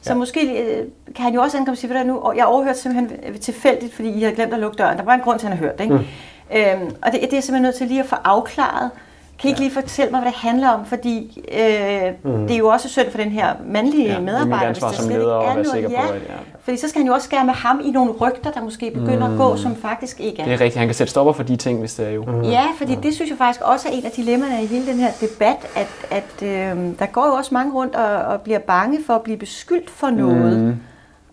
[0.02, 0.14] så ja.
[0.14, 3.94] måske øh, kan han jo også ankomme og sige, nu, og jeg overhørte simpelthen tilfældigt,
[3.94, 4.98] fordi I havde glemt at lukke døren.
[4.98, 5.84] Der var en grund til, at han har hørt det.
[5.84, 5.96] Ikke?
[5.96, 6.82] Mm.
[6.82, 8.90] Øhm, og det, det er simpelthen nødt til lige at få afklaret,
[9.38, 10.84] kan I ikke lige fortælle mig, hvad det handler om?
[10.84, 12.46] Fordi øh, mm.
[12.46, 15.22] det er jo også synd for den her mandlige ja, medarbejder, hvis det slet ikke
[15.22, 15.66] er noget.
[15.66, 16.34] Sikker ja, på, at, ja.
[16.60, 19.28] Fordi så skal han jo også skære med ham i nogle rygter, der måske begynder
[19.28, 19.32] mm.
[19.32, 19.58] at gå, mm.
[19.58, 20.44] som faktisk ikke er.
[20.44, 20.78] Det er rigtigt.
[20.78, 22.24] Han kan sætte stopper for de ting, hvis det er jo.
[22.24, 22.42] Mm.
[22.42, 23.02] Ja, fordi mm.
[23.02, 25.88] det synes jeg faktisk også er en af dilemmaerne i hele den her debat, at,
[26.10, 29.36] at øh, der går jo også mange rundt og, og bliver bange for at blive
[29.36, 30.58] beskyldt for noget.
[30.58, 30.76] Mm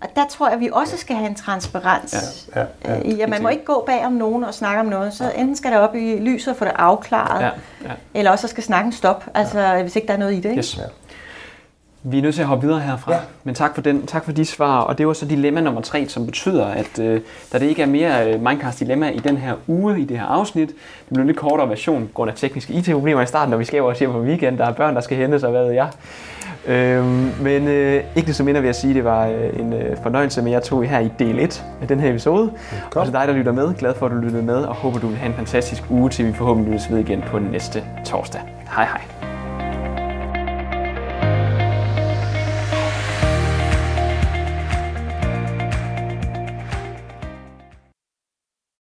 [0.04, 3.22] og der tror jeg, at vi også skal have en transparens ja, ja, ja, i,
[3.22, 5.14] at man må ikke gå bag om nogen og snakke om noget.
[5.14, 7.50] Så enten skal der op i lyset og få det afklaret, ja,
[7.84, 7.92] ja.
[8.14, 9.82] eller også skal snakken stoppe, altså, ja.
[9.82, 10.46] hvis ikke der er noget i det.
[10.50, 10.58] Ikke?
[10.58, 10.78] Yes.
[10.78, 10.84] Ja.
[12.06, 13.20] Vi er nødt til at hoppe videre herfra, ja.
[13.44, 14.82] men tak for, den, tak for de svar.
[14.82, 17.22] Og det var så dilemma nummer tre, som betyder, at øh,
[17.54, 20.26] da det ikke er mere øh, Minecraft dilemma i den her uge, i det her
[20.26, 20.78] afsnit, det
[21.10, 23.82] bliver en lidt kortere version på grund af tekniske IT-problemer i starten, når vi skal
[23.82, 25.90] også hjem på weekend, der er børn, der skal hentes og hvad ved jeg.
[26.68, 29.74] Øhm, men øh, ikke det så mindre vil jeg sige, at det var øh, en
[29.74, 32.52] øh, fornøjelse med jer to her i del 1 af den her episode.
[32.90, 33.00] Kom.
[33.00, 35.08] Og til dig, der lytter med, glad for, at du lyttede med, og håber, du
[35.08, 38.42] vil have en fantastisk uge, til vi forhåbentlig lyttes ved igen på næste torsdag.
[38.76, 39.13] Hej hej.